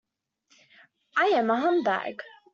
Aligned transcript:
I 1.15 1.25
am 1.27 1.51
a 1.51 1.59
humbug. 1.61 2.23